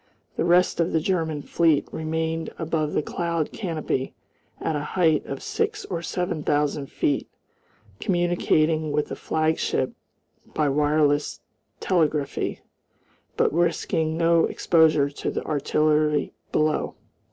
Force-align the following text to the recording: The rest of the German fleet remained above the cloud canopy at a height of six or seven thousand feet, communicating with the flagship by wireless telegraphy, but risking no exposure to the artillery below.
The 0.35 0.45
rest 0.45 0.79
of 0.79 0.93
the 0.93 0.99
German 0.99 1.43
fleet 1.43 1.87
remained 1.91 2.49
above 2.57 2.93
the 2.93 3.03
cloud 3.03 3.51
canopy 3.51 4.15
at 4.59 4.75
a 4.75 4.79
height 4.97 5.23
of 5.27 5.43
six 5.43 5.85
or 5.85 6.01
seven 6.01 6.41
thousand 6.41 6.87
feet, 6.87 7.29
communicating 7.99 8.91
with 8.91 9.09
the 9.09 9.15
flagship 9.15 9.93
by 10.55 10.69
wireless 10.69 11.41
telegraphy, 11.79 12.61
but 13.37 13.53
risking 13.53 14.17
no 14.17 14.45
exposure 14.45 15.11
to 15.11 15.29
the 15.29 15.43
artillery 15.45 16.33
below. 16.51 16.95